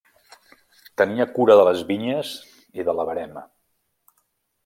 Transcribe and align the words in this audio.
Tenia 1.01 1.27
cura 1.35 1.57
de 1.59 1.65
les 1.67 1.83
vinyes 1.91 2.33
i 2.81 2.87
de 2.87 2.95
la 3.01 3.05
verema. 3.11 3.45